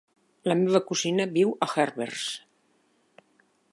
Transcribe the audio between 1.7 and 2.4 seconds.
Herbers.